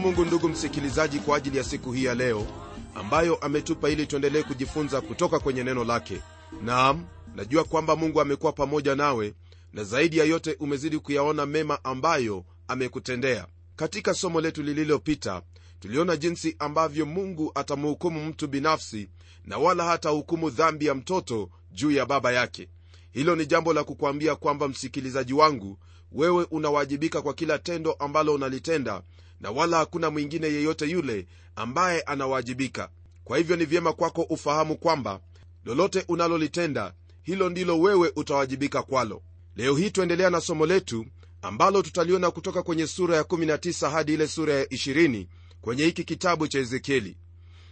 [0.00, 2.46] mungu ndugu msikilizaji kwa ajili ya siku hii ya leo
[2.94, 6.20] ambayo ametupa ili tuendelee kujifunza kutoka kwenye neno lake.
[6.62, 7.04] Naam
[7.34, 9.34] najua kwamba mungu amekuwa pamoja nawe
[9.72, 13.46] na zaidi ya yote umezidi kuyaona mema ambayo amekutendea.
[13.76, 15.42] Katika somo letu lililopita
[15.80, 19.08] tuliona jinsi ambavyo mungu atamhukumu mtu binafsi
[19.44, 22.68] na wala hatahukumu dhambi ya mtoto juu ya baba yake.
[23.12, 25.78] Hilo ni jambo la kukwambia kwamba msikilizaji wangu
[26.12, 29.02] wewe unawajibika kwa kila tendo ambalo unalitenda
[29.40, 32.88] na wala hakuna mwingine yeyote yule ambaye anawajibika.
[33.24, 35.20] Kwa hivyo ni vyema kwako ufahamu kwamba
[35.64, 39.22] lolote unalolitenda hilo ndilo wewe utawajibika kwalo.
[39.56, 41.06] Leo hii tuendelea na somo letu
[41.42, 45.26] ambalo tutaliona kutoka kwenye sura ya 19 hadi ile sura ya 20
[45.60, 47.16] kwenye hiki kitabu cha ezekieli.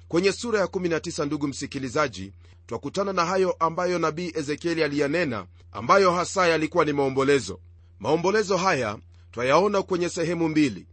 [0.08, 2.32] Kwenye sura ya 19 ndugu msikilizaji
[2.66, 7.60] twakutana na hayo ambayo nabii ezekieli aliyanena ambayo hasa yalikuwa ni maombolezo.
[8.00, 8.98] Maombolezo haya
[9.32, 10.86] twayaona kwenye sehemu mbili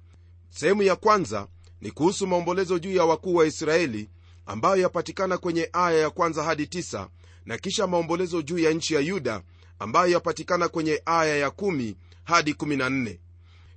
[0.49, 1.47] sehemu ya kwanza
[1.81, 4.09] ni kuhusu maombolezo juu ya wakuu wa israeli
[4.45, 7.09] ambayo yapatikana kwenye aya ya kwanza hadi tisa,
[7.45, 9.41] na kisha maombolezo juu ya nchi ya yuda
[9.79, 13.17] ambayo yapatikana kwenye aya ya kumi hadi 14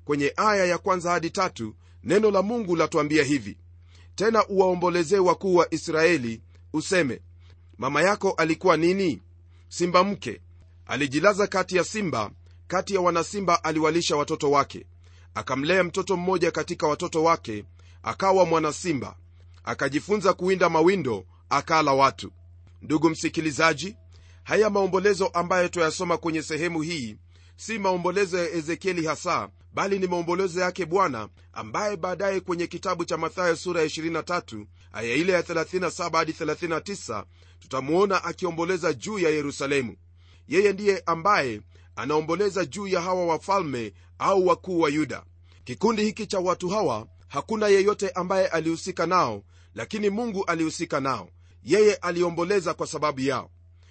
[0.04, 3.58] kwenye aya ya kwanza hadi tatu neno la mungu latuambia hivi
[4.14, 6.40] tena uwaombolezee wakuu wa israeli
[6.72, 7.20] useme
[7.78, 9.22] mama yako alikuwa nini?
[9.68, 10.40] Simba mke.
[10.86, 12.30] Alijilaza kati ya simba
[12.66, 14.86] kati ya wanasimba aliwalisha watoto wake
[15.34, 17.64] akamlea mtoto mmoja katika watoto wake
[18.02, 19.16] akawa mwanasimba.
[19.64, 22.32] Akajifunza kuwinda mawindo akala watu.
[22.82, 23.96] Ndugu msikilizaji
[24.44, 27.16] haya maombolezo ambayo twayasoma kwenye sehemu hii
[27.56, 33.16] si maombolezo ya ezekieli hasa bali ni maombolezo yake bwana ambaye baadaye kwenye kitabu cha
[33.16, 37.24] mathayo sura ya 23 aya ile ya 37 hadi 39
[37.60, 39.96] tutamwona akiomboleza juu ya yerusalemu.
[40.48, 41.60] Yeye ndiye ambaye
[41.98, 45.24] anaomboleza juu ya hawa wafalme au wakuu wa yuda.
[45.64, 49.42] Kikundi hiki cha watu hawa hakuna yeyote ambaye alihusika nao
[49.74, 51.30] lakini mungu alihusika nao.
[51.62, 53.50] Yeye aliomboleza kwa sababu yao.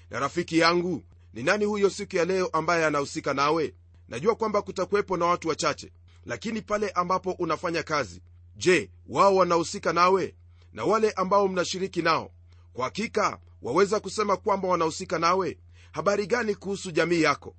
[0.09, 1.03] Na rafiki yangu
[1.33, 3.73] ni nani huyo siku ya leo ambaye anahusika nawe?
[4.09, 5.91] Najua kwamba kutakuwepo na watu wachache
[6.25, 8.21] lakini pale ambapo unafanya kazi
[8.55, 10.35] je wao wanahusika nawe?
[10.73, 12.31] Na wale ambao mnashiriki nao
[12.73, 15.57] kwa hakika waweza kusema kwamba wanahusika nawe?
[15.91, 17.55] Habari gani kuhusu jamii yako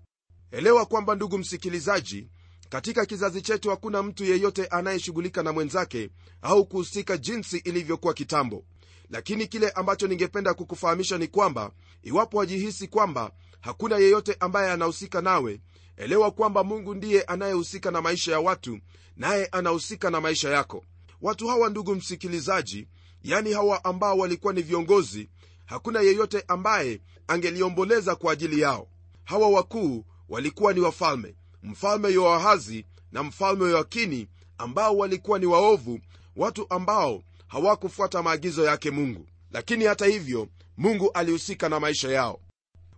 [0.50, 2.26] elewa kwamba ndugu msikilizaji
[2.69, 6.10] katika kizazi chetu hakuna mtu yeyote anayeshughulika na mwenzake
[6.42, 8.64] au kuhusika jinsi ilivyokuwa kitambo.
[9.10, 11.70] Lakini kile ambacho ningependa kukufahamisha ni kwamba
[12.03, 15.60] iwapo wajihisi kwamba hakuna yeyote ambaye anahusika nawe
[15.97, 18.78] elewa kwamba mungu ndiye anayehusika na maisha ya watu
[19.16, 20.84] naye anahusika na maisha yako.
[21.20, 22.88] Watu hawa ndugu msikilizaji
[23.22, 25.28] yani hawa ambao walikuwa ni viongozi
[25.64, 28.88] hakuna yeyote ambaye angeliomboleza kwa ajili yao.
[29.25, 34.28] Hawa wakuu walikuwa ni wafalme mfalme yoahazi na mfalme yoakini
[34.59, 36.00] ambao walikuwa ni waovu
[36.37, 39.27] watu ambao hawakufuata maagizo yake mungu.
[39.50, 42.41] Lakini hata hivyo mungu alihusika na maisha yao.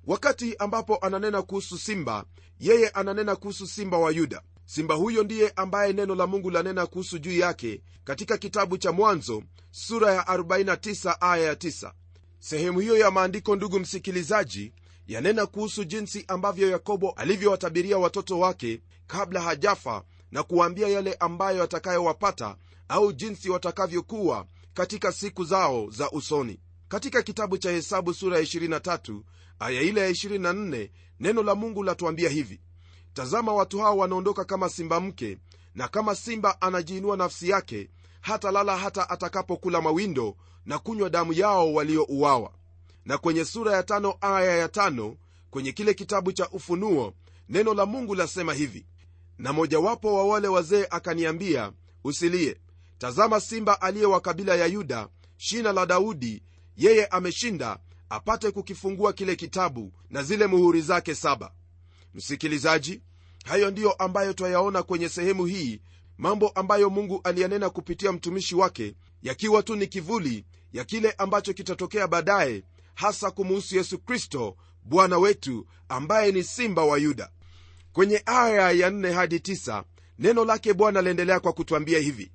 [0.07, 2.25] Wakati ambapo ananena kuhusu simba
[2.61, 4.43] yeye ananena kuhusu simba wa yuda.
[4.65, 9.43] Simba huyo ndiye ambaye neno la mungu lanena kuhusu juu yake katika kitabu cha mwanzo
[9.71, 11.93] sura ya 49 aya ya 9
[12.39, 14.73] sehemu hiyo ya maandiko ndugu msikilizaji
[15.11, 22.57] yanena kuhusu jinsi ambavyo yakobo alivyowatabiria watoto wake kabla hajafa na kuwaambia yale ambayo atakayowapata
[22.89, 26.61] au jinsi watakavyokuwa katika siku zao za usoni.
[26.89, 29.21] Katika kitabu cha hesabu sura ya 23
[29.59, 30.91] aya ile ya 24
[31.21, 32.61] neno la mungu latuambia hivi.
[33.15, 35.39] Tazama watu hao wanaondoka kama simba mke
[35.75, 37.91] na kama simba anajiinua nafsi yake
[38.21, 40.37] hata lala hata atakapokula mawindo
[40.67, 42.53] na kunywa damu yao waliouawa
[43.11, 45.17] na kwenye sura ya tano aya ya tano
[45.51, 47.15] kwenye kile kitabu cha ufunuo
[47.49, 48.87] neno la mungu lasema hivi
[49.39, 51.73] na mojawapo wa wale wazee akaniambia
[52.05, 52.57] usilie.
[52.99, 56.43] Tazama simba aliye wa kabila ya yuda shina la daudi
[56.77, 57.79] yeye ameshinda
[58.09, 61.53] apate kukifungua kile kitabu na zile muhuri zake saba.
[62.15, 63.01] Msikilizaji
[63.45, 65.81] hayo ndiyo ambayo twayaona kwenye sehemu hii
[66.19, 72.07] mambo ambayo mungu aliyanena kupitia mtumishi wake yakiwa tu ni kivuli ya kile ambacho kitatokea
[72.09, 72.63] baadaye
[72.95, 77.31] hasa kumuhusu yesu kristo bwana wetu ambaye ni simba wa yuda.
[77.93, 79.85] Kwenye aya ya 4 hadi 9
[80.19, 82.33] neno lake bwana aliendelea kwa kutwambia hivi.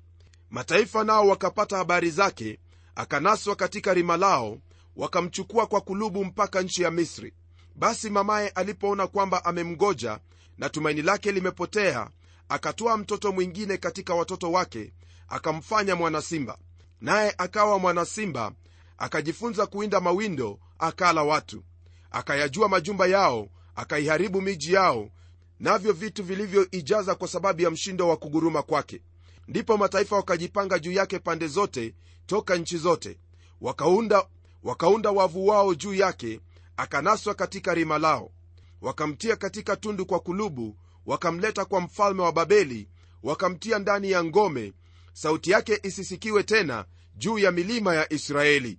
[0.50, 2.58] Mataifa nao wakapata habari zake
[2.94, 4.58] akanaswa katika rima lao
[4.96, 7.34] wakamchukua kwa kulubu mpaka nchi ya misri.
[7.74, 10.18] Basi mamaye alipoona kwamba amemgoja
[10.58, 12.10] na tumaini lake limepotea
[12.48, 14.92] akatoa mtoto mwingine katika watoto wake
[15.28, 16.58] akamfanya mwanasimba.
[17.00, 18.52] Naye akawa mwanasimba
[18.98, 21.64] akajifunza kuwinda mawindo akala watu.
[22.10, 25.10] Akayajua majumba yao akaiharibu miji yao
[25.60, 29.02] navyo vitu vilivyoijaza kwa sababu ya mshindo wa kuguruma kwake.
[29.48, 31.94] Ndipo mataifa wakajipanga juu yake pande zote
[32.26, 33.18] toka nchi zote.
[33.60, 34.26] Wakaunda
[34.62, 36.40] wakaunda wavu wao juu yake
[36.76, 38.30] akanaswa katika rima lao.
[38.80, 40.76] Wakamtia katika tundu kwa kulubu
[41.06, 42.88] wakamleta kwa mfalme wa babeli
[43.22, 44.72] wakamtia ndani ya ngome
[45.12, 46.84] sauti yake isisikiwe tena
[47.16, 48.78] juu ya milima ya israeli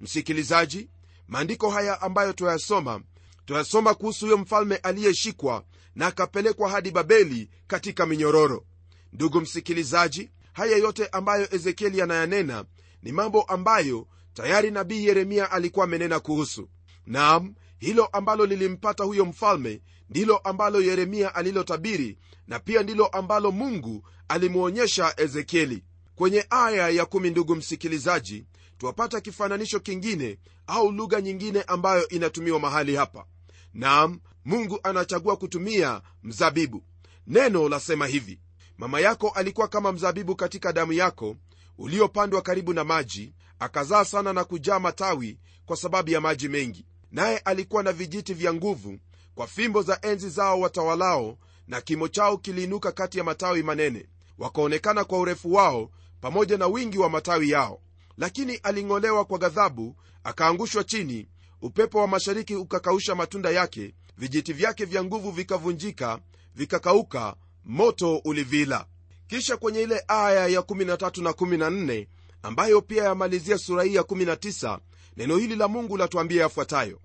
[0.00, 0.88] msikilizaji
[1.28, 3.00] maandiko haya ambayo twayasoma
[3.46, 5.64] twayasoma kuhusu huyo mfalme aliyeshikwa
[5.94, 8.64] na akapelekwa hadi babeli katika minyororo.
[9.12, 12.64] Ndugu msikilizaji haya yote ambayo ezekieli anayanena
[13.02, 16.68] ni mambo ambayo tayari nabii yeremia alikuwa amenena kuhusu.
[17.06, 24.08] Naam hilo ambalo lilimpata huyo mfalme ndilo ambalo yeremia alilotabiri na pia ndilo ambalo mungu
[24.28, 25.84] alimwonyesha ezekieli
[26.16, 28.44] kwenye aya ya kumi ndugu msikilizaji
[28.78, 33.26] twapata kifananisho kingine au lugha nyingine ambayo inatumiwa mahali hapa.
[33.74, 36.82] Naam mungu anachagua kutumia mzabibu.
[37.26, 38.40] Neno lasema hivi
[38.78, 41.36] mama yako alikuwa kama mzabibu katika damu yako
[41.78, 46.86] uliopandwa karibu na maji akazaa sana na kujaa matawi kwa sababu ya maji mengi.
[47.12, 48.98] Naye alikuwa na vijiti vya nguvu
[49.34, 54.06] kwa fimbo za enzi zao watawalao na kimo chao kiliinuka kati ya matawi manene.
[54.38, 55.90] Wakaonekana kwa urefu wao
[56.26, 57.80] pamoja na wingi wa matawi yao.
[58.18, 61.28] Lakini aling'olewa kwa ghadhabu akaangushwa chini
[61.62, 66.18] upepo wa mashariki ukakausha matunda yake vijiti vyake vya nguvu vikavunjika
[66.54, 68.86] vikakauka moto ulivila.
[69.26, 72.06] Kisha kwenye ile aya ya 13 na 14
[72.42, 74.78] ambayo pia yamalizia sura hii ya 19
[75.16, 77.00] neno hili la mungu latuambia yafuatayo.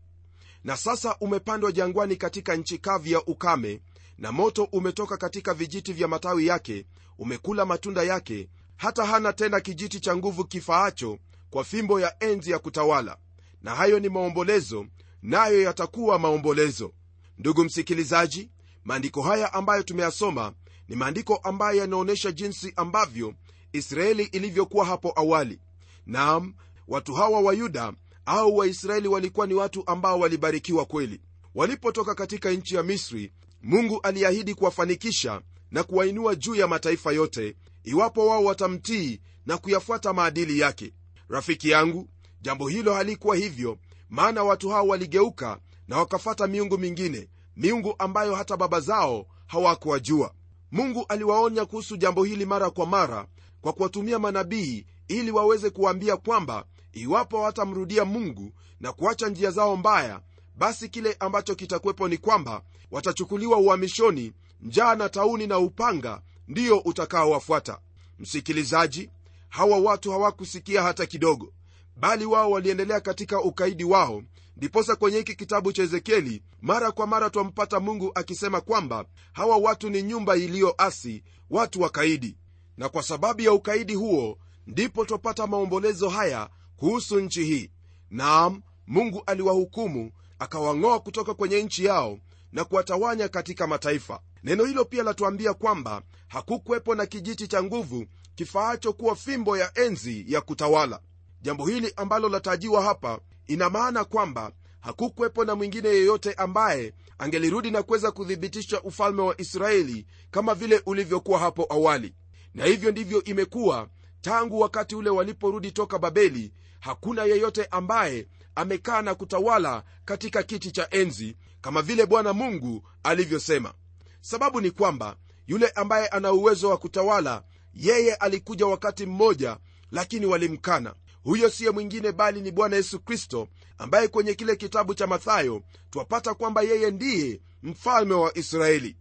[0.64, 3.82] Na sasa umepandwa jangwani katika nchi kavu ya ukame
[4.18, 6.86] na moto umetoka katika vijiti vya matawi yake
[7.18, 8.50] umekula matunda yake
[8.82, 11.18] hata hana tena kijiti cha nguvu kifaacho
[11.50, 13.18] kwa fimbo ya enzi ya kutawala.
[13.62, 14.86] Na hayo ni maombolezo
[15.22, 16.92] nayo yatakuwa maombolezo.
[17.38, 18.50] Ndugu msikilizaji
[18.84, 20.54] maandiko haya ambayo tumeyasoma
[20.88, 23.34] ni maandiko ambayo yanaonyesha jinsi ambavyo
[23.74, 25.60] israeli ilivyokuwa hapo awali.
[26.06, 26.54] Naam
[26.88, 27.94] watu hawa wa yuda
[28.26, 31.22] au waisraeli walikuwa ni watu ambao walibarikiwa kweli.
[31.56, 33.32] Walipotoka katika nchi ya misri
[33.64, 35.42] mungu aliahidi kuwafanikisha
[35.72, 40.94] na kuwainua juu ya mataifa yote iwapo wao watamtii na kuyafuata maadili yake.
[41.30, 42.10] Rafiki yangu
[42.42, 43.78] jambo hilo halikuwa hivyo
[44.10, 50.34] maana watu hao waligeuka na wakafata miungu mingine miungu ambayo hata baba zao hawakuwajua.
[50.72, 53.28] Mungu aliwaonya kuhusu jambo hili mara kwa mara
[53.62, 60.22] kwa kuwatumia manabii ili waweze kuwaambia kwamba iwapo hawatamrudia mungu na kuacha njia zao mbaya
[60.56, 62.62] basi kile ambacho kitakuwepo ni kwamba
[62.92, 67.80] watachukuliwa uhamishoni njaa na tauni na upanga ndiyo utakaowafuata.
[68.20, 69.10] Msikilizaji
[69.50, 71.54] hawa watu hawakusikia hata kidogo
[71.98, 74.24] bali wao waliendelea katika ukaidi wao.
[74.58, 79.90] Ndiposa kwenye hiki kitabu cha ezekieli mara kwa mara twampata mungu akisema kwamba hawa watu
[79.90, 82.38] ni nyumba iliyoasi watu wakaidi
[82.78, 87.70] na kwa sababu ya ukaidi huo ndipo twapata maombolezo haya kuhusu nchi hii.
[88.10, 92.20] Naam mungu aliwahukumu akawang'oa kutoka kwenye nchi yao
[92.52, 98.06] na kuwatawanya katika mataifa neno hilo pia latuambia kwamba hakukuwepo na kijiti cha nguvu
[98.36, 101.00] kifaacho kuwa fimbo ya enzi ya kutawala.
[101.42, 107.84] Jambo hili ambalo latajiwa hapa ina maana kwamba hakukuwepo na mwingine yeyote ambaye angelirudi na
[107.84, 112.14] kuweza kuthibitisha ufalme wa israeli kama vile ulivyokuwa hapo awali.
[112.54, 113.88] Na hivyo ndivyo imekuwa
[114.22, 120.88] tangu wakati ule waliporudi toka babeli hakuna yeyote ambaye amekaa na kutawala katika kiti cha
[120.92, 123.74] enzi kama vile bwana mungu alivyosema
[124.22, 125.16] sababu ni kwamba
[125.48, 129.58] yule ambaye ana uwezo wa kutawala yeye alikuja wakati mmoja
[129.92, 130.94] lakini walimkana.
[131.24, 133.48] Huyo siye mwingine bali ni bwana yesu kristo
[133.78, 138.98] ambaye kwenye kile kitabu cha mathayo twapata kwamba yeye ndiye mfalme wa israeli.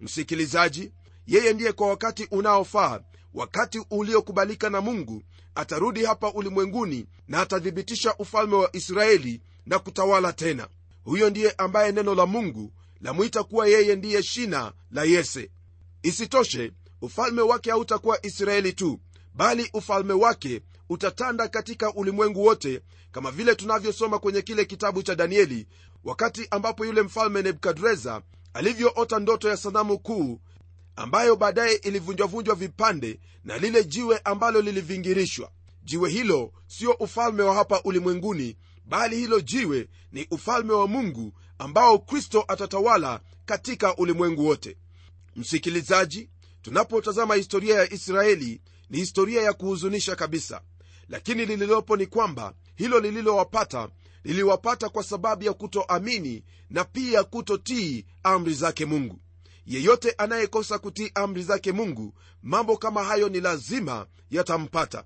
[0.00, 0.92] Msikilizaji
[1.26, 3.00] yeye ndiye kwa wakati unaofaa
[3.34, 5.22] wakati uliokubalika na mungu
[5.54, 10.68] atarudi hapa ulimwenguni na atathibitisha ufalme wa israeli na kutawala tena.
[11.04, 15.50] Huyo ndiye ambaye neno la mungu lamwita kuwa yeye ndiye shina la yese.
[16.02, 19.00] Isitoshe ufalme wake hautakuwa israeli tu
[19.34, 22.80] bali ufalme wake utatanda katika ulimwengu wote
[23.12, 25.66] kama vile tunavyosoma kwenye kile kitabu cha danieli
[26.04, 28.22] wakati ambapo yule mfalme nebukadreza
[28.54, 30.40] alivyoota ndoto ya sanamu kuu
[30.96, 35.50] ambayo baadaye ilivunjwavunjwa vipande na lile jiwe ambalo lilivingirishwa.
[35.84, 41.98] Jiwe hilo sio ufalme wa hapa ulimwenguni bali hilo jiwe ni ufalme wa mungu ambao
[41.98, 44.76] kristo atatawala katika ulimwengu wote.
[45.36, 46.28] Msikilizaji
[46.62, 48.60] tunapotazama historia ya israeli
[48.90, 50.60] ni historia ya kuhuzunisha kabisa.
[51.08, 53.88] Lakini lililopo ni kwamba hilo lililowapata
[54.24, 59.20] liliwapata kwa sababu ya kutoamini na pia kutotii amri zake mungu.
[59.66, 65.04] Yeyote anayekosa kutii amri zake mungu mambo kama hayo ni lazima yatampata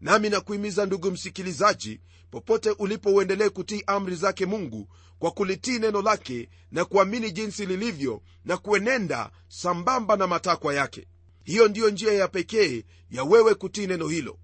[0.00, 2.00] nami nakuhimiza ndugu msikilizaji
[2.30, 4.88] popote ulipo uendelee kutii amri zake mungu
[5.18, 11.06] kwa kulitii neno lake na kuamini jinsi lilivyo na kuenenda sambamba na matakwa yake.
[11.44, 14.38] Hiyo ndiyo njia ya pekee ya wewe kutii neno hilo.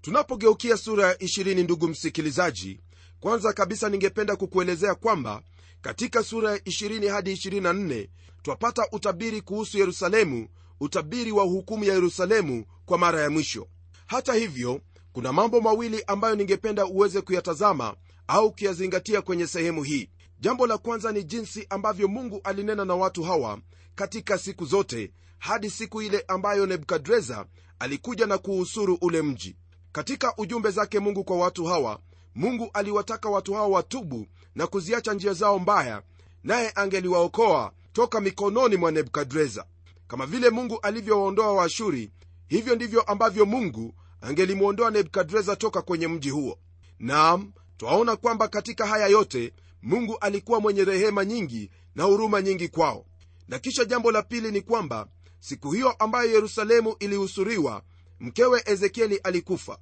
[0.00, 2.80] Tunapogeukia sura ya 20 ndugu msikilizaji
[3.20, 5.42] kwanza kabisa ningependa kukuelezea kwamba
[5.80, 8.08] katika sura ya 20 hadi 24
[8.42, 10.48] twapata utabiri kuhusu yerusalemu
[10.80, 13.68] utabiri wa hukumu ya yerusalemu kwa mara ya mwisho
[14.08, 14.80] hata hivyo
[15.12, 17.96] kuna mambo mawili ambayo ningependa uweze kuyatazama
[18.28, 20.10] au kuyazingatia kwenye sehemu hii.
[20.40, 23.58] Jambo la kwanza ni jinsi ambavyo mungu alinena na watu hawa
[23.94, 27.46] katika siku zote hadi siku ile ambayo nebukadreza
[27.78, 29.56] alikuja na kuusuru ule mji.
[29.92, 32.00] Katika ujumbe zake mungu kwa watu hawa
[32.34, 36.02] mungu aliwataka watu hawa watubu na kuziacha njia zao mbaya
[36.44, 39.64] naye angeliwaokoa toka mikononi mwa nebukadreza.
[40.06, 42.10] Kama vile mungu alivyowaondoa waashuri
[42.48, 46.58] hivyo ndivyo ambavyo mungu angelimwondoa nebukadreza toka kwenye mji huo.
[46.98, 49.52] Naam twaona kwamba katika haya yote
[49.82, 53.06] mungu alikuwa mwenye rehema nyingi na huruma nyingi kwao.
[53.48, 55.08] Na kisha jambo la pili ni kwamba
[55.40, 57.82] siku hiyo ambayo yerusalemu ilihusuriwa
[58.20, 59.78] mkewe ezekieli alikufa.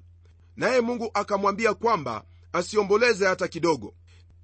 [0.55, 3.93] Naye mungu akamwambia kwamba asiomboleze hata kidogo.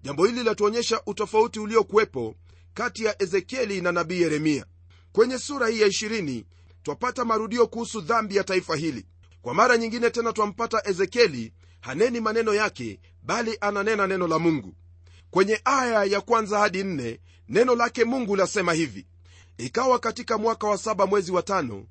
[0.04, 2.36] Jambo hili latuonyesha utofauti uliokuwepo
[2.74, 4.66] kati ya ezekieli na nabii yeremia.
[5.12, 6.44] Kwenye sura hii ya 20
[6.84, 9.06] twapata marudio kuhusu dhambi ya taifa hili.
[9.42, 14.74] Kwa mara nyingine tena twampata ezekieli haneni maneno yake bali ananena neno la mungu.
[15.32, 19.08] Kwenye aya ya kwanza hadi nne neno lake mungu lasema hivi
[19.58, 21.86] ikawa katika mwaka wa saba mwezi wa tano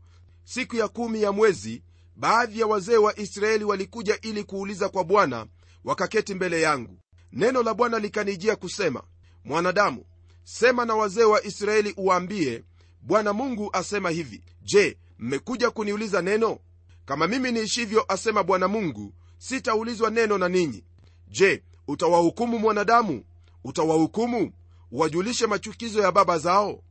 [0.45, 1.83] siku ya kumi ya mwezi
[2.17, 5.47] baadhi ya wazee wa israeli walikuja ili kuuliza kwa bwana
[5.85, 6.99] wakaketi mbele yangu.
[7.33, 9.03] Neno la bwana likanijia kusema
[9.45, 10.05] mwanadamu
[10.45, 12.65] sema na wazee wa israeli uwaambie
[13.03, 16.59] bwana mungu asema hivi je mmekuja kuniuliza neno?
[17.05, 20.85] Kama mimi niishivyo asema bwana mungu sitaulizwa neno na ninyi.
[21.29, 23.25] Je utawahukumu mwanadamu?
[23.65, 24.53] Utawahukumu?
[24.93, 26.83] Wajulishe machukizo ya baba zao?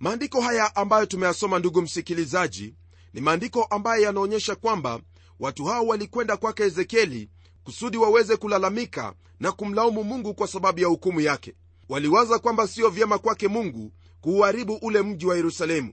[0.00, 2.74] Maandiko haya ambayo tumeyasoma ndugu msikilizaji
[3.14, 5.00] ni maandiko ambayo yanaonyesha kwamba
[5.40, 7.28] watu hao walikwenda kwake ezekieli
[7.64, 11.54] kusudi waweze kulalamika na kumlaumu mungu kwa sababu ya hukumu yake.
[11.88, 13.92] Waliwaza kwamba sio vyema kwake mungu
[14.24, 15.92] kuuharibu ule mji wa yerusalemu.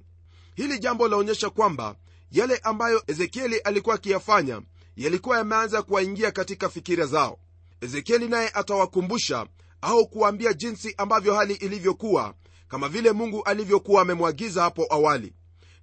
[0.55, 1.95] Hili jambo laonyesha kwamba
[2.31, 4.61] yale ambayo ezekieli alikuwa akiyafanya
[4.95, 7.39] yalikuwa yameanza kuwaingia katika fikira zao.
[7.81, 9.47] Ezekieli naye atawakumbusha
[9.81, 12.33] au kuwaambia jinsi ambavyo hali ilivyokuwa
[12.67, 15.33] kama vile mungu alivyokuwa amemwagiza hapo awali.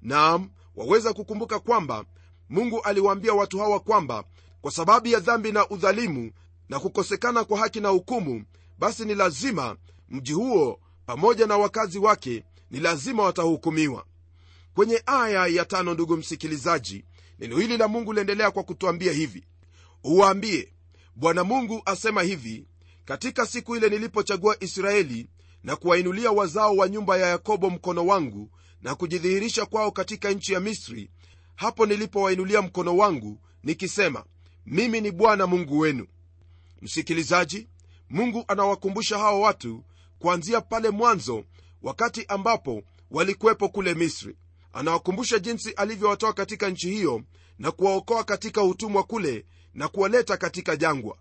[0.03, 2.05] Naam waweza kukumbuka kwamba
[2.49, 4.25] mungu aliwaambia watu hawa kwamba
[4.61, 6.31] kwa sababu ya dhambi na udhalimu
[6.69, 8.45] na kukosekana kwa haki na hukumu
[8.79, 9.77] basi ni lazima
[10.09, 14.05] mji huo pamoja na wakazi wake ni lazima watahukumiwa.
[14.75, 17.05] Kwenye aya ya tano ndugu msikilizaji
[17.39, 19.45] neno hili la mungu liendelea kwa kutwambia hivi.
[20.05, 20.73] Uwaambie
[21.15, 22.67] bwana mungu asema hivi
[23.05, 25.29] katika siku ile nilipochagua israeli
[25.65, 28.51] na kuwainulia wazao wa nyumba ya yakobo mkono wangu
[28.83, 31.11] na kujidhihirisha kwao katika nchi ya misri
[31.57, 34.25] hapo nilipowainulia mkono wangu nikisema
[34.67, 36.07] mimi ni bwana mungu wenu.
[36.83, 37.69] Msikilizaji
[38.11, 39.85] mungu anawakumbusha hawa watu
[40.19, 41.45] kuanzia pale mwanzo
[41.83, 44.37] wakati ambapo walikuwepo kule misri.
[44.73, 47.23] Anawakumbusha jinsi alivyowatoa katika nchi hiyo
[47.59, 49.45] na kuwaokoa katika utumwa kule
[49.75, 51.17] na kuwaleta katika jangwa.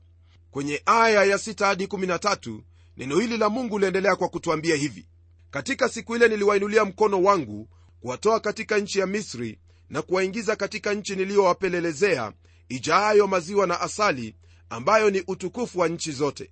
[0.52, 2.60] Kwenye aya ya 6 hadi 13
[2.98, 5.08] neno hili la mungu liendelea kwa kutwambia hivi.
[5.52, 7.70] Katika siku ile niliwainulia mkono wangu
[8.02, 12.34] kuwatoa katika nchi ya misri na kuwaingiza katika nchi niliyowapelelezea
[12.70, 14.36] ijaayo maziwa na asali
[14.70, 16.52] ambayo ni utukufu wa nchi zote.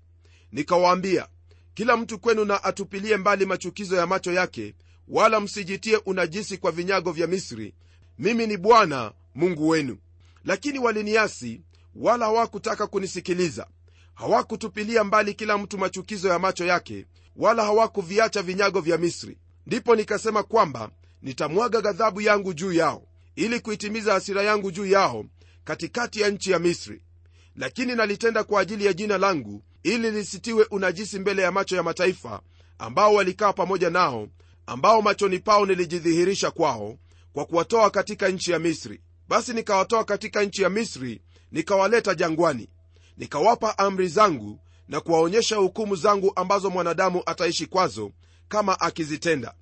[0.52, 1.28] Nikawaambia
[1.76, 4.76] kila mtu kwenu na atupilie mbali machukizo ya macho yake
[5.08, 7.74] wala msijitie unajisi kwa vinyago vya misri.
[8.20, 9.98] Mimi ni bwana mungu wenu.
[10.46, 11.62] Lakini waliniasi
[11.96, 13.68] wala hawakutaka kunisikiliza.
[14.14, 17.06] Hawakutupilia mbali kila mtu machukizo ya macho yake
[17.36, 19.38] wala hawakuviacha vinyago vya misri.
[19.68, 20.90] Ndipo nikasema kwamba
[21.22, 25.26] nitamwaga ghadhabu yangu juu yao ili kuitimiza hasira yangu juu yao
[25.64, 27.02] katikati ya nchi ya misri.
[27.56, 32.42] Lakini nalitenda kwa ajili ya jina langu ili lisitiwe unajisi mbele ya macho ya mataifa
[32.80, 34.28] ambao walikaa pamoja nao
[34.66, 36.98] ambao machoni pao nilijidhihirisha kwao
[37.34, 39.02] kwa kuwatoa katika nchi ya misri.
[39.28, 42.70] Basi nikawatoa katika nchi ya misri nikawaleta jangwani.
[43.18, 48.12] Nikawapa amri zangu na kuwaonyesha hukumu zangu ambazo mwanadamu ataishi kwazo
[48.48, 49.54] kama akizitenda.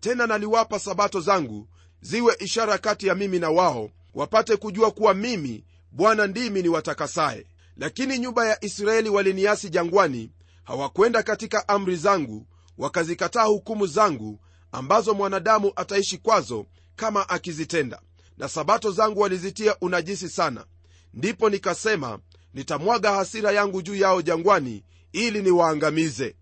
[0.00, 1.68] Tena naliwapa sabato zangu
[2.00, 7.46] ziwe ishara kati ya mimi na wao wapate kujua kuwa mimi bwana ndimi ni watakasaye
[7.76, 10.32] lakini nyumba ya israeli waliniasi jangwani
[10.64, 12.46] hawakwenda katika amri zangu
[12.78, 14.40] wakazikataa hukumu zangu
[14.72, 16.66] ambazo mwanadamu ataishi kwazo
[16.96, 18.00] kama akizitenda.
[18.38, 20.66] Na sabato zangu walizitia unajisi sana.
[21.14, 22.18] Ndipo nikasema
[22.54, 26.36] nitamwaga hasira yangu juu yao jangwani ili niwaangamize.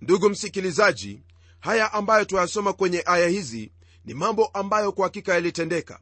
[0.00, 1.22] Ndugu msikilizaji
[1.60, 3.72] haya ambayo tuyasoma kwenye aya hizi
[4.04, 6.00] ni mambo ambayo kwa hakika yalitendeka.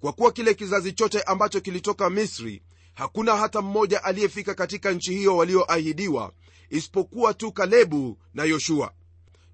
[0.00, 2.62] Kwa kuwa kile kizazi chote ambacho kilitoka misri
[3.00, 6.32] hakuna hata mmoja aliyefika katika nchi hiyo walioahidiwa
[6.70, 8.92] isipokuwa tu kalebu na yoshua.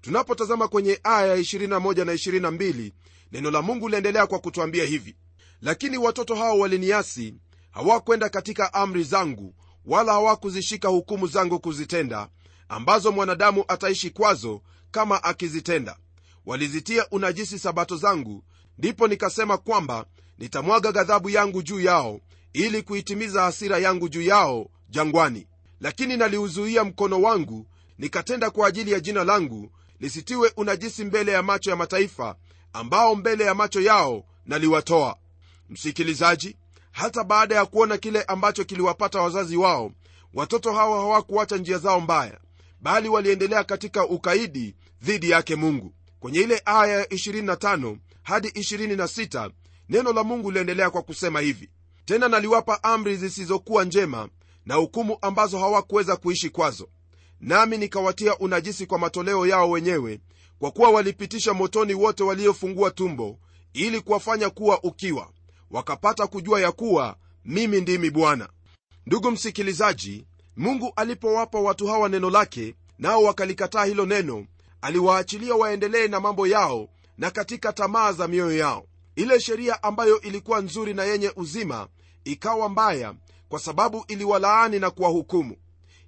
[0.01, 1.69] Tunapotazama kwenye aya ya 21
[2.05, 2.13] na
[2.49, 2.91] 22
[3.31, 5.15] neno la mungu liendelea kwa kutwambia hivi.
[5.61, 7.35] Lakini watoto hao waliniasi
[7.71, 12.29] hawakwenda katika amri zangu wala hawakuzishika hukumu zangu kuzitenda
[12.69, 14.61] ambazo mwanadamu ataishi kwazo
[14.91, 15.97] kama akizitenda.
[16.45, 18.43] Walizitia unajisi sabato zangu
[18.77, 20.05] ndipo nikasema kwamba
[20.37, 22.19] nitamwaga ghadhabu yangu juu yao
[22.53, 25.47] ili kuitimiza hasira yangu juu yao jangwani.
[25.81, 31.69] Lakini naliuzuia mkono wangu nikatenda kwa ajili ya jina langu lisitiwe unajisi mbele ya macho
[31.69, 32.35] ya mataifa
[32.73, 35.15] ambao mbele ya macho yao naliwatoa.
[35.69, 36.55] Msikilizaji
[36.91, 39.91] hata baada ya kuona kile ambacho kiliwapata wazazi wao
[40.33, 42.39] watoto hawa hawakuacha njia zao mbaya
[42.81, 45.93] bali waliendelea katika ukaidi dhidi yake mungu.
[46.19, 49.51] Kwenye ile aya ya 25 hadi 26
[49.89, 51.69] neno la mungu liendelea kwa kusema hivi
[52.07, 54.29] tena naliwapa amri zisizokuwa njema
[54.65, 56.89] na hukumu ambazo hawakuweza kuishi kwazo.
[57.41, 60.19] Nami nikawatia unajisi kwa matoleo yao wenyewe
[60.59, 63.39] kwa kuwa walipitisha motoni wote waliofungua tumbo
[63.73, 65.29] ili kuwafanya kuwa ukiwa.
[65.71, 67.15] Wakapata kujua ya kuwa
[67.45, 68.49] mimi ndimi bwana.
[69.05, 70.25] Ndugu msikilizaji
[70.57, 74.45] mungu alipowapa watu hawa neno lake nao wakalikataa hilo neno
[74.81, 78.85] aliwaachilia waendelee na mambo yao na katika tamaa za mioyo yao.
[79.15, 81.87] Ile sheria ambayo ilikuwa nzuri na yenye uzima
[82.31, 83.13] ikawa mbaya
[83.49, 85.55] kwa sababu iliwalaani na kuwahukumu.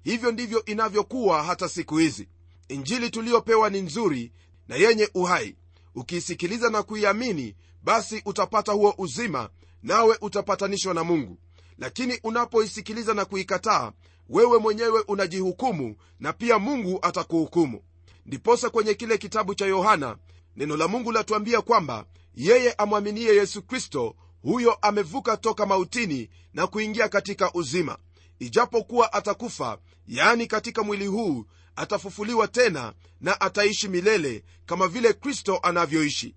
[0.02, 2.28] Hivyo ndivyo inavyokuwa hata siku hizi.
[2.68, 4.32] Injili tuliyopewa ni nzuri
[4.68, 5.56] na yenye uhai.
[5.94, 9.48] Ukiisikiliza na kuiamini basi utapata huo uzima
[9.82, 11.38] nawe utapatanishwa na mungu.
[11.78, 13.92] Lakini unapoisikiliza na kuikataa
[14.28, 17.82] wewe mwenyewe unajihukumu na pia mungu atakuhukumu.
[18.26, 20.16] Ndiposa kwenye kile kitabu cha yohana
[20.56, 22.04] neno la mungu latuambia kwamba
[22.34, 27.98] yeye amwaminie yesu kristo huyo amevuka toka mautini na kuingia katika uzima.
[28.38, 31.44] Ijapokuwa atakufa yaani katika mwili huu
[31.76, 36.34] atafufuliwa tena na ataishi milele kama vile kristo anavyoishi.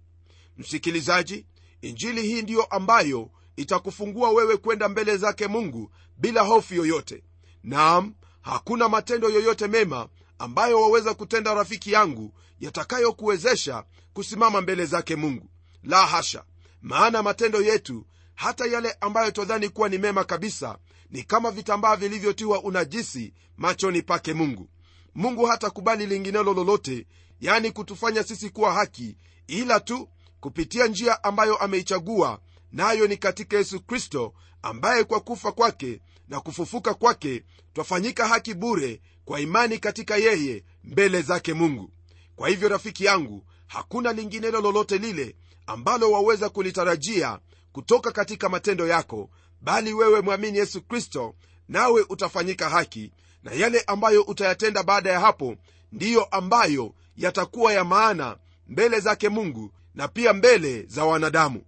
[0.57, 1.45] Msikilizaji
[1.81, 7.23] injili hii ndiyo ambayo itakufungua wewe kwenda mbele zake mungu bila hofu yoyote.
[7.63, 15.49] Naam hakuna matendo yoyote mema ambayo waweza kutenda rafiki yangu yatakayokuwezesha kusimama mbele zake mungu.
[15.83, 16.43] La hasha
[16.83, 20.77] maana matendo yetu hata yale ambayo twadhani kuwa ni mema kabisa
[21.09, 24.69] ni kama vitambaa vilivyotiwa unajisi machoni pake mungu.
[25.15, 27.07] Mungu hatakubali linginelo lolote
[27.41, 29.17] yani kutufanya sisi kuwa haki
[29.47, 32.39] ila tu kupitia njia ambayo ameichagua
[32.71, 37.43] nayo na ni katika yesu kristo ambaye kwa kufa kwake na kufufuka kwake
[37.73, 41.91] twafanyika haki bure kwa imani katika yeye mbele zake mungu.
[42.35, 45.35] Kwa hivyo rafiki yangu hakuna linginelo lolote lile
[45.67, 47.39] ambalo waweza kulitarajia
[47.71, 49.29] kutoka katika matendo yako
[49.61, 51.35] bali wewe mwamini yesu kristo
[51.69, 53.11] nawe utafanyika haki
[53.43, 55.55] na yale ambayo utayatenda baada ya hapo
[55.91, 61.61] ndiyo ambayo yatakuwa ya maana mbele zake mungu na pia mbele za wanadamu.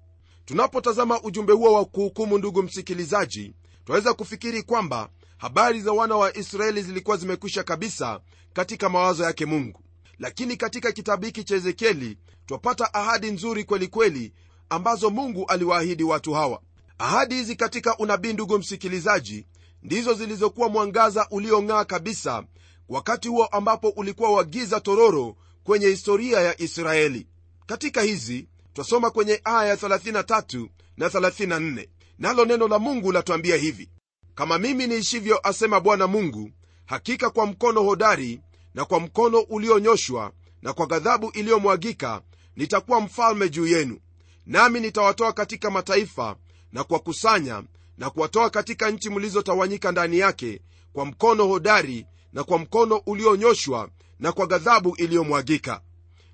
[0.45, 3.53] Tunapotazama ujumbe huo wa kuhukumu ndugu msikilizaji
[3.86, 8.19] twaweza kufikiri kwamba habari za wana wa israeli zilikuwa zimekwisha kabisa
[8.53, 9.81] katika mawazo yake mungu
[10.19, 14.34] lakini katika kitabu hiki cha ezekieli twapata ahadi nzuri kwelikweli kweli,
[14.69, 16.62] ambazo mungu aliwaahidi watu hawa.
[16.97, 19.45] Ahadi hizi katika unabii ndugu msikilizaji
[19.84, 22.43] ndizo zilizokuwa mwangaza uliong'aa kabisa
[22.89, 27.28] wakati huo ambapo ulikuwa wagiza tororo kwenye historia ya israeli.
[27.65, 31.88] Katika hizi twasoma kwenye aya 33 na 34
[32.19, 33.89] nalo neno la mungu latwambia hivi
[34.36, 36.51] kama mimi niishivyo asema bwana mungu
[36.86, 38.41] hakika kwa mkono hodari
[38.75, 42.21] na kwa mkono ulionyoshwa na kwa ghadhabu iliyomwagika
[42.55, 43.99] nitakuwa mfalme juu yenu.
[44.45, 46.35] Nami nitawatoa katika mataifa
[46.71, 47.63] na kuwakusanya
[47.97, 50.61] na kuwatoa katika nchi mlizotawanyika ndani yake
[50.93, 55.81] kwa mkono hodari na kwa mkono ulionyoshwa na kwa ghadhabu iliyomwagika.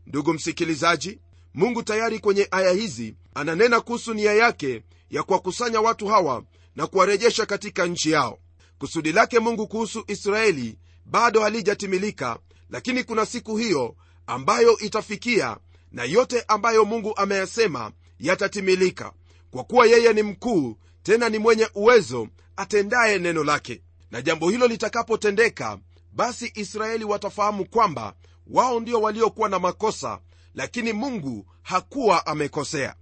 [0.08, 1.20] Ndugu msikilizaji
[1.54, 6.44] mungu tayari kwenye aya hizi ananena kuhusu nia yake ya kuwakusanya watu hawa
[6.76, 8.40] na kuwarejesha katika nchi yao.
[8.80, 13.96] Kusudi lake mungu kuhusu israeli bado halijatimilika lakini kuna siku hiyo
[14.28, 15.58] ambayo itafikia
[15.92, 19.12] na yote ambayo mungu ameyasema yatatimilika
[19.52, 23.82] kwa kuwa yeye ni mkuu tena ni mwenye uwezo atendaye neno lake.
[24.12, 25.80] Na jambo hilo litakapotendeka
[26.14, 28.14] basi israeli watafahamu kwamba
[28.48, 30.20] wao ndio waliokuwa na makosa
[30.56, 32.96] lakini mungu hakuwa amekosea.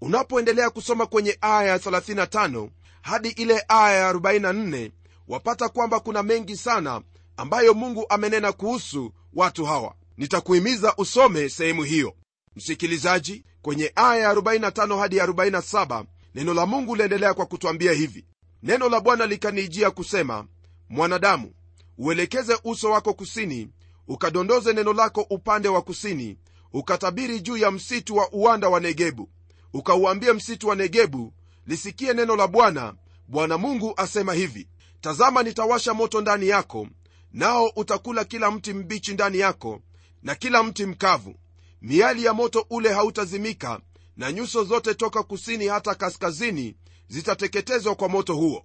[0.00, 2.68] Unapoendelea kusoma kwenye aya ya 35
[3.02, 4.90] hadi ile aya ya 44
[5.28, 7.02] wapata kwamba kuna mengi sana
[7.38, 9.94] ambayo mungu amenena kuhusu watu hawa.
[10.16, 12.14] Nitakuhimiza usome sehemu hiyo.
[12.56, 18.24] Msikilizaji kwenye aya 45 hadi 47 neno la mungu liendelea kwa kutwambia hivi.
[18.62, 20.46] Neno la bwana likanijia kusema
[20.88, 21.52] mwanadamu
[21.98, 23.68] uelekeze uso wako kusini
[24.08, 26.36] ukadondoze neno lako upande wa kusini
[26.72, 29.28] ukatabiri juu ya msitu wa uwanda wa negebu.
[29.72, 31.32] Ukauambie msitu wa negebu
[31.66, 32.94] lisikie neno la bwana
[33.28, 34.68] bwana mungu asema hivi.
[35.00, 36.86] Tazama nitawasha moto ndani yako
[37.32, 39.80] nao utakula kila mti mbichi ndani yako
[40.22, 41.34] na kila mti mkavu.
[41.82, 43.80] Miali ya moto ule hautazimika
[44.16, 46.74] na nyuso zote toka kusini hata kaskazini
[47.08, 48.64] zitateketezwa kwa moto huo.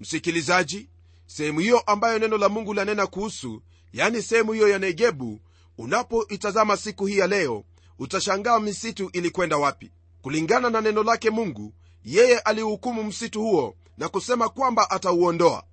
[0.00, 0.88] Msikilizaji
[1.26, 3.62] sehemu hiyo ambayo neno la mungu lanena kuhusu
[3.92, 5.40] yani sehemu hiyo ya negebu
[5.78, 7.64] unapoitazama siku hii ya leo
[7.98, 9.90] utashangaa misitu ilikwenda wapi.
[10.22, 15.64] Kulingana na neno lake mungu yeye alihukumu msitu huo na kusema kwamba atauondoa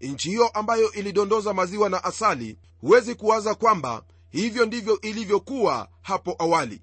[0.00, 6.82] nchi hiyo ambayo ilidondoza maziwa na asali huwezi kuwaza kwamba hivyo ndivyo ilivyokuwa hapo awali.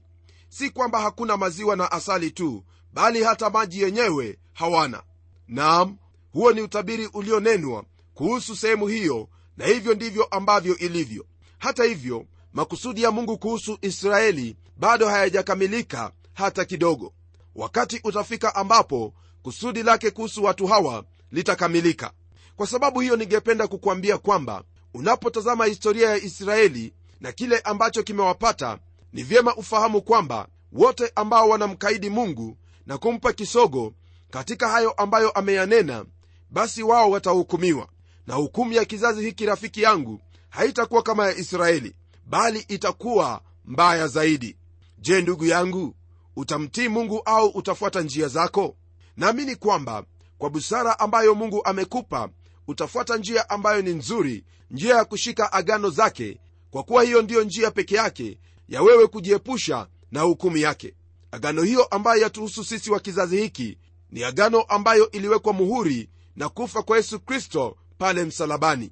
[0.49, 5.03] Si kwamba hakuna maziwa na asali tu bali hata maji yenyewe hawana.
[5.47, 5.97] Naam
[6.33, 11.25] huo ni utabiri ulionenwa kuhusu sehemu hiyo na hivyo ndivyo ambavyo ilivyo.
[11.57, 17.13] Hata hivyo makusudi ya mungu kuhusu israeli bado hayajakamilika hata kidogo.
[17.55, 22.11] Wakati utafika ambapo kusudi lake kuhusu watu hawa litakamilika
[22.57, 28.79] kwa sababu hiyo ningependa kukwambia kwamba unapotazama historia ya israeli na kile ambacho kimewapata
[29.13, 33.93] ni vyema ufahamu kwamba wote ambao wanamkaidi mungu na kumpa kisogo
[34.29, 36.05] katika hayo ambayo ameyanena
[36.49, 37.87] basi wao watahukumiwa.
[38.27, 44.57] Na hukumu ya kizazi hiki rafiki yangu haitakuwa kama ya israeli bali itakuwa mbaya zaidi.
[44.99, 45.95] Je ndugu yangu
[46.35, 48.75] utamtii mungu au utafuata njia zako?
[49.17, 50.03] Naamini kwamba
[50.37, 52.29] kwa busara ambayo mungu amekupa
[52.67, 56.39] utafuata njia ambayo ni nzuri njia ya kushika agano zake
[56.71, 60.93] kwa kuwa hiyo ndiyo njia peke yake ya wewe kujiepusha na hukumu yake.
[61.31, 63.77] Agano hiyo ambayo yatuhusu sisi wa kizazi hiki
[64.11, 68.91] ni agano ambayo iliwekwa muhuri na kufa kwa yesu kristo pale msalabani.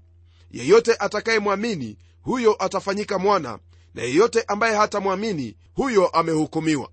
[0.52, 3.60] Yeyote atakayemwamini huyo atafanyika mwana
[3.94, 6.90] na yeyote ambaye hatamwamini huyo amehukumiwa.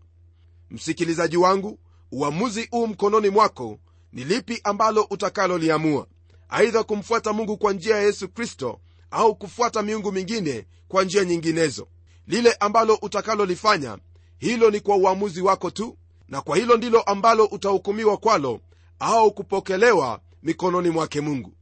[0.71, 1.79] Msikilizaji wangu
[2.13, 3.79] uamuzi huu mkononi mwako
[4.13, 6.07] ni lipi ambalo utakaloliamua
[6.53, 11.89] aidha kumfuata mungu kwa njia ya yesu kristo au kufuata miungu mingine kwa njia nyinginezo.
[12.27, 13.99] Lile ambalo utakalolifanya
[14.39, 15.97] hilo ni kwa uamuzi wako tu
[16.29, 18.61] na kwa hilo ndilo ambalo utahukumiwa kwalo
[18.99, 21.55] au kupokelewa mikononi mwake mungu.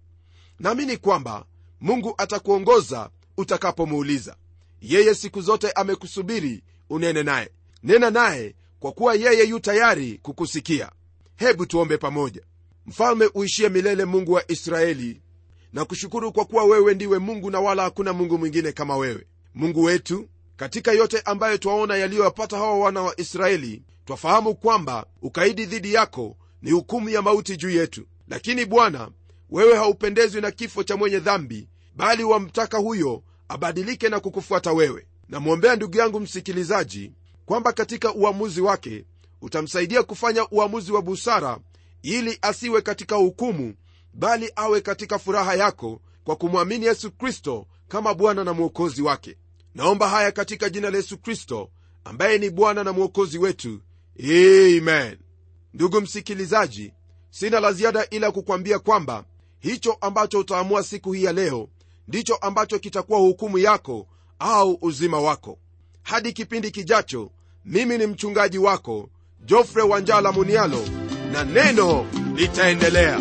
[0.58, 1.44] Naamini kwamba
[1.80, 4.36] mungu atakuongoza utakapomuuliza.
[4.80, 7.50] Yeye siku zote amekusubiri unene naye.
[7.82, 10.90] Nena naye kwa kuwa yeye yu tayari kukusikia.
[11.36, 12.42] Hebu tuombe pamoja
[12.90, 15.20] mfalme uishie milele mungu wa israeli.
[15.72, 19.26] Na kushukuru kwa kuwa wewe ndiwe mungu na wala hakuna mungu mwingine kama wewe.
[19.54, 25.94] Mungu wetu katika yote ambayo twaona yaliyoyapata hawa wana wa israeli twafahamu kwamba ukaidi dhidi
[25.94, 28.06] yako ni hukumu ya mauti juu yetu.
[28.28, 29.10] Lakini bwana
[29.50, 35.06] wewe haupendezwi na kifo cha mwenye dhambi bali wamtaka huyo abadilike na kukufuata wewe.
[35.28, 37.12] Namwombea ndugu yangu msikilizaji
[37.46, 39.04] kwamba katika uamuzi wake
[39.42, 41.58] utamsaidia kufanya uamuzi wa busara
[42.02, 43.74] ili asiwe katika hukumu
[44.14, 49.36] bali awe katika furaha yako kwa kumwamini yesu kristo kama bwana na mwokozi wake.
[49.74, 51.70] Naomba haya katika jina la yesu kristo
[52.04, 53.80] ambaye ni bwana na mwokozi wetu.
[54.24, 55.18] Amen.
[55.74, 56.92] Ndugu msikilizaji
[57.30, 59.24] sina la ziada ila kukwambia kwamba
[59.58, 61.68] hicho ambacho utaamua siku hii ya leo
[62.08, 64.06] ndicho ambacho kitakuwa hukumu yako
[64.38, 65.58] au uzima wako.
[66.02, 67.30] Hadi kipindi kijacho
[67.64, 69.10] mimi ni mchungaji wako
[69.44, 70.84] jofre wanjala munialo
[71.32, 73.18] na neno litaendelea.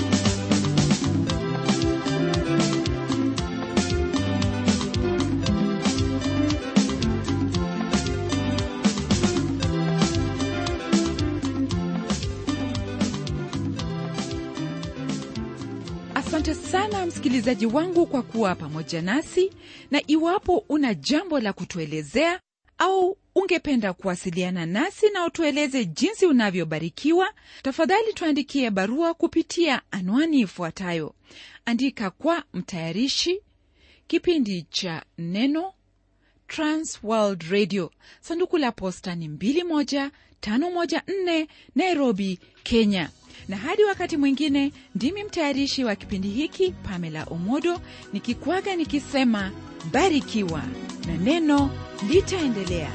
[16.15, 19.51] Asante sana msikilizaji wangu kwa kuwa pamoja nasi
[19.91, 22.39] na iwapo una jambo la kutuelezea
[22.79, 27.33] au ungependa kuwasiliana nasi na utueleze jinsi unavyobarikiwa?
[27.61, 31.15] Tafadhali tuandikie barua kupitia anwani ifuatayo.
[31.65, 33.41] Andika kwa mtayarishi
[34.07, 35.73] kipindi cha neno
[36.47, 37.91] transworld radio.
[38.21, 43.09] Sanduku la posta ni 21514 nairobi kenya.
[43.47, 47.81] Na hadi wakati mwingine ndimi mtayarishi wa kipindi hiki pamela omodo
[48.13, 49.51] nikikwaga nikisema
[49.91, 50.61] barikiwa
[51.07, 51.69] na neno
[52.09, 52.89] litaendelea.